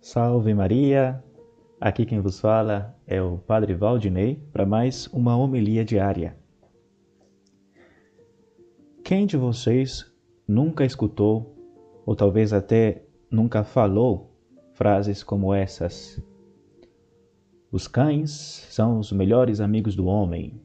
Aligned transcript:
Salve 0.00 0.54
Maria! 0.54 1.22
Aqui 1.80 2.06
quem 2.06 2.20
vos 2.20 2.38
fala 2.38 2.96
é 3.04 3.20
o 3.20 3.36
Padre 3.36 3.74
Valdinei 3.74 4.40
para 4.52 4.64
mais 4.64 5.08
uma 5.08 5.36
homilia 5.36 5.84
diária. 5.84 6.36
Quem 9.02 9.26
de 9.26 9.36
vocês 9.36 10.10
nunca 10.46 10.84
escutou, 10.84 11.52
ou 12.06 12.14
talvez 12.14 12.52
até 12.52 13.02
nunca 13.28 13.64
falou, 13.64 14.30
frases 14.72 15.24
como 15.24 15.52
essas? 15.52 16.22
Os 17.70 17.88
cães 17.88 18.30
são 18.70 19.00
os 19.00 19.10
melhores 19.10 19.60
amigos 19.60 19.96
do 19.96 20.06
homem. 20.06 20.62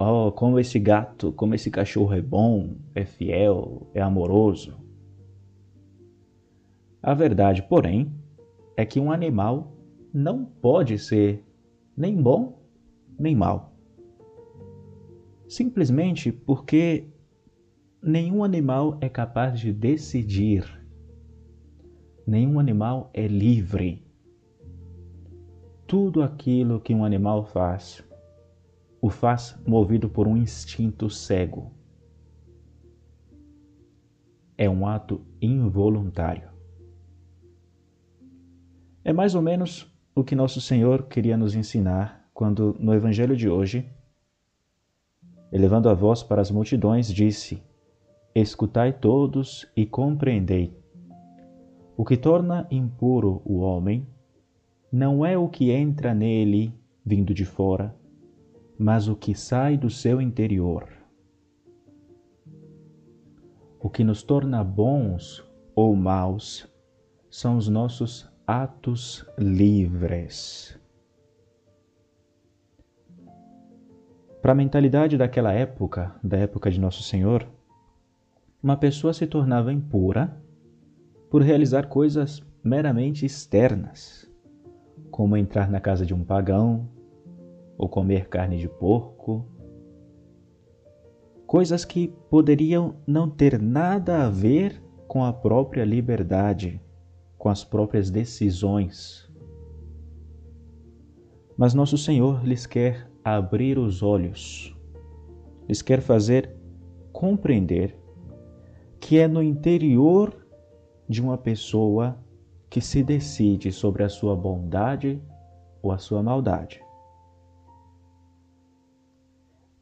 Oh, 0.00 0.32
como 0.32 0.58
esse 0.58 0.78
gato, 0.78 1.30
como 1.32 1.54
esse 1.54 1.70
cachorro 1.70 2.14
é 2.14 2.22
bom, 2.22 2.74
é 2.94 3.04
fiel, 3.04 3.86
é 3.92 4.00
amoroso. 4.00 4.87
A 7.02 7.14
verdade, 7.14 7.62
porém, 7.62 8.12
é 8.76 8.84
que 8.84 8.98
um 8.98 9.12
animal 9.12 9.72
não 10.12 10.44
pode 10.44 10.98
ser 10.98 11.44
nem 11.96 12.20
bom 12.20 12.58
nem 13.18 13.34
mal. 13.34 13.72
Simplesmente 15.48 16.30
porque 16.30 17.08
nenhum 18.02 18.44
animal 18.44 18.98
é 19.00 19.08
capaz 19.08 19.58
de 19.58 19.72
decidir. 19.72 20.64
Nenhum 22.26 22.60
animal 22.60 23.10
é 23.14 23.26
livre. 23.26 24.06
Tudo 25.86 26.22
aquilo 26.22 26.80
que 26.80 26.94
um 26.94 27.04
animal 27.04 27.44
faz, 27.44 28.04
o 29.00 29.08
faz 29.08 29.58
movido 29.66 30.08
por 30.08 30.28
um 30.28 30.36
instinto 30.36 31.08
cego. 31.08 31.72
É 34.56 34.68
um 34.68 34.86
ato 34.86 35.22
involuntário. 35.40 36.57
É 39.08 39.12
mais 39.14 39.34
ou 39.34 39.40
menos 39.40 39.90
o 40.14 40.22
que 40.22 40.36
nosso 40.36 40.60
Senhor 40.60 41.04
queria 41.04 41.34
nos 41.34 41.54
ensinar 41.54 42.28
quando, 42.34 42.76
no 42.78 42.92
Evangelho 42.92 43.34
de 43.34 43.48
hoje, 43.48 43.90
elevando 45.50 45.88
a 45.88 45.94
voz 45.94 46.22
para 46.22 46.42
as 46.42 46.50
multidões, 46.50 47.10
disse: 47.10 47.62
Escutai 48.34 48.92
todos 48.92 49.66
e 49.74 49.86
compreendei. 49.86 50.76
O 51.96 52.04
que 52.04 52.18
torna 52.18 52.68
impuro 52.70 53.40
o 53.46 53.60
homem 53.60 54.06
não 54.92 55.24
é 55.24 55.38
o 55.38 55.48
que 55.48 55.70
entra 55.70 56.12
nele 56.12 56.70
vindo 57.02 57.32
de 57.32 57.46
fora, 57.46 57.96
mas 58.78 59.08
o 59.08 59.16
que 59.16 59.34
sai 59.34 59.78
do 59.78 59.88
seu 59.88 60.20
interior. 60.20 60.86
O 63.80 63.88
que 63.88 64.04
nos 64.04 64.22
torna 64.22 64.62
bons 64.62 65.42
ou 65.74 65.96
maus 65.96 66.68
são 67.30 67.56
os 67.56 67.68
nossos 67.68 68.28
atos 68.48 69.26
livres. 69.36 70.74
Para 74.40 74.52
a 74.52 74.54
mentalidade 74.54 75.18
daquela 75.18 75.52
época, 75.52 76.14
da 76.24 76.38
época 76.38 76.70
de 76.70 76.80
Nosso 76.80 77.02
Senhor, 77.02 77.46
uma 78.62 78.74
pessoa 78.74 79.12
se 79.12 79.26
tornava 79.26 79.70
impura 79.70 80.34
por 81.28 81.42
realizar 81.42 81.88
coisas 81.88 82.42
meramente 82.64 83.26
externas, 83.26 84.26
como 85.10 85.36
entrar 85.36 85.70
na 85.70 85.78
casa 85.78 86.06
de 86.06 86.14
um 86.14 86.24
pagão 86.24 86.88
ou 87.76 87.86
comer 87.86 88.30
carne 88.30 88.56
de 88.56 88.66
porco, 88.66 89.44
coisas 91.46 91.84
que 91.84 92.08
poderiam 92.30 92.96
não 93.06 93.28
ter 93.28 93.60
nada 93.60 94.24
a 94.24 94.30
ver 94.30 94.82
com 95.06 95.22
a 95.22 95.34
própria 95.34 95.84
liberdade 95.84 96.80
com 97.38 97.48
as 97.48 97.64
próprias 97.64 98.10
decisões. 98.10 99.30
Mas 101.56 101.72
nosso 101.72 101.96
Senhor 101.96 102.44
lhes 102.44 102.66
quer 102.66 103.08
abrir 103.24 103.78
os 103.78 104.02
olhos, 104.02 104.76
lhes 105.68 105.80
quer 105.80 106.00
fazer 106.00 106.52
compreender 107.12 107.96
que 109.00 109.18
é 109.18 109.28
no 109.28 109.42
interior 109.42 110.46
de 111.08 111.22
uma 111.22 111.38
pessoa 111.38 112.18
que 112.68 112.80
se 112.80 113.02
decide 113.02 113.72
sobre 113.72 114.02
a 114.02 114.08
sua 114.08 114.36
bondade 114.36 115.22
ou 115.80 115.92
a 115.92 115.98
sua 115.98 116.22
maldade. 116.22 116.82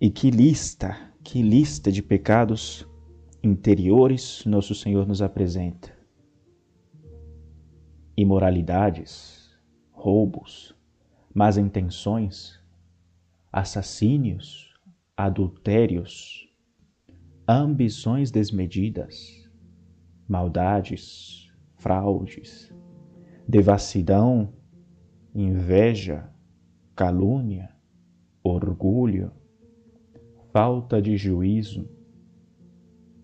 E 0.00 0.10
que 0.10 0.30
lista, 0.30 0.96
que 1.22 1.40
lista 1.40 1.90
de 1.90 2.02
pecados 2.02 2.86
interiores 3.42 4.44
nosso 4.44 4.74
Senhor 4.74 5.06
nos 5.06 5.22
apresenta 5.22 5.93
imoralidades, 8.16 9.50
roubos, 9.92 10.74
más 11.34 11.56
intenções, 11.56 12.60
assassínios, 13.52 14.72
adultérios, 15.16 16.48
ambições 17.46 18.30
desmedidas, 18.30 19.48
maldades, 20.28 21.50
fraudes, 21.76 22.72
devassidão, 23.48 24.52
inveja, 25.34 26.30
calúnia, 26.94 27.70
orgulho, 28.42 29.32
falta 30.52 31.02
de 31.02 31.16
juízo. 31.16 31.88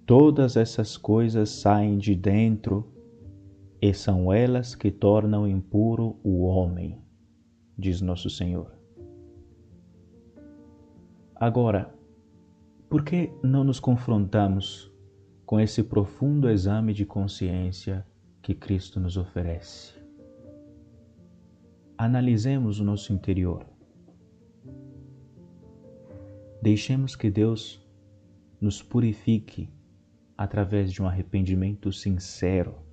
Todas 0.05 0.57
essas 0.57 0.97
coisas 0.97 1.49
saem 1.51 1.97
de 1.97 2.17
dentro 2.17 2.93
e 3.81 3.95
são 3.95 4.33
elas 4.33 4.75
que 4.75 4.91
tornam 4.91 5.49
impuro 5.49 6.21
o 6.23 6.43
homem, 6.45 7.01
diz 7.79 8.03
nosso 8.03 8.29
Senhor. 8.29 8.71
Agora, 11.35 11.95
por 12.91 13.03
que 13.03 13.33
não 13.43 13.65
nos 13.65 13.81
confrontamos 13.81 14.93
com 15.47 15.59
esse 15.59 15.83
profundo 15.83 16.51
exame 16.51 16.93
de 16.93 17.07
consciência 17.07 18.07
que 18.43 18.55
Cristo 18.55 19.01
nos 19.01 19.17
oferece? 19.17 19.95
Analisemos 21.97 22.81
o 22.81 22.85
nosso 22.85 23.13
interior. 23.15 23.65
Deixemos 26.61 27.17
que 27.17 27.31
Deus 27.31 27.83
nos 28.61 28.83
purifique 28.83 29.71
através 30.37 30.93
de 30.93 31.01
um 31.01 31.07
arrependimento 31.07 31.91
sincero 31.91 32.90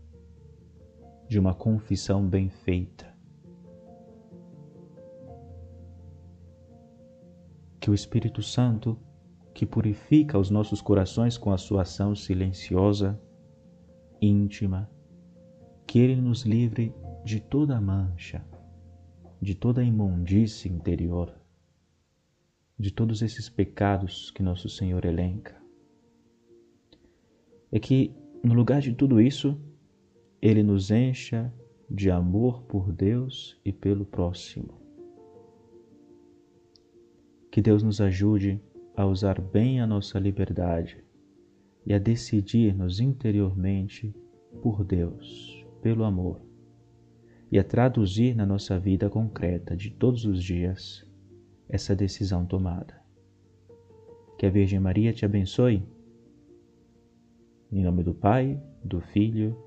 de 1.27 1.39
uma 1.39 1.53
confissão 1.53 2.27
bem 2.27 2.49
feita. 2.49 3.05
Que 7.79 7.89
o 7.89 7.93
Espírito 7.93 8.41
Santo, 8.41 8.97
que 9.53 9.65
purifica 9.65 10.37
os 10.37 10.49
nossos 10.49 10.81
corações 10.81 11.37
com 11.37 11.51
a 11.51 11.57
sua 11.57 11.81
ação 11.81 12.15
silenciosa, 12.15 13.19
íntima, 14.21 14.89
que 15.85 15.99
Ele 15.99 16.21
nos 16.21 16.43
livre 16.43 16.93
de 17.23 17.39
toda 17.39 17.79
mancha, 17.79 18.45
de 19.41 19.53
toda 19.53 19.83
imundície 19.83 20.71
interior, 20.71 21.33
de 22.79 22.91
todos 22.91 23.21
esses 23.21 23.49
pecados 23.49 24.31
que 24.31 24.43
nosso 24.43 24.69
Senhor 24.69 25.03
elenca. 25.05 25.55
É 27.71 27.79
que, 27.79 28.15
no 28.43 28.53
lugar 28.53 28.81
de 28.81 28.93
tudo 28.93 29.19
isso, 29.19 29.59
ele 30.41 30.61
nos 30.61 30.91
encha 30.91 31.51
de 31.89 32.11
amor 32.11 32.63
por 32.63 32.91
Deus 32.91 33.59
e 33.63 33.71
pelo 33.71 34.05
próximo. 34.05 34.81
Que 37.51 37.61
Deus 37.61 37.81
nos 37.81 37.99
ajude 37.99 38.61
a 38.95 39.05
usar 39.05 39.41
bem 39.41 39.81
a 39.81 39.87
nossa 39.87 40.19
liberdade 40.19 41.03
e 41.85 41.93
a 41.93 41.99
decidir-nos 41.99 42.99
interiormente 42.99 44.13
por 44.61 44.83
Deus, 44.83 45.65
pelo 45.81 46.03
amor, 46.03 46.41
e 47.51 47.57
a 47.57 47.63
traduzir 47.63 48.35
na 48.35 48.45
nossa 48.45 48.77
vida 48.79 49.09
concreta 49.09 49.75
de 49.75 49.89
todos 49.89 50.25
os 50.25 50.43
dias 50.43 51.05
essa 51.69 51.95
decisão 51.95 52.45
tomada. 52.45 53.01
Que 54.37 54.45
a 54.45 54.49
Virgem 54.49 54.79
Maria 54.79 55.13
te 55.13 55.25
abençoe. 55.25 55.83
Em 57.71 57.83
nome 57.83 58.03
do 58.03 58.13
Pai, 58.13 58.61
do 58.83 59.01
Filho 59.01 59.66